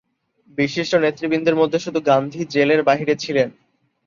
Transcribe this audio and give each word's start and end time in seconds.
বিশিষ্ট 0.57 0.93
নেতৃবৃন্দের 0.95 1.55
মধ্যে 1.55 1.79
শুধু 1.79 1.99
গান্ধী 2.01 2.41
জেলের 2.45 2.81
বাইরে 2.83 3.13
ছিলেন। 3.15 3.49